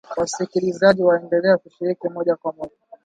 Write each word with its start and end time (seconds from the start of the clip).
Wasikilizaji 0.17 1.03
waendelea 1.03 1.57
kushiriki 1.57 2.09
moja 2.09 2.35
kwa 2.35 2.53
moja 2.53 2.77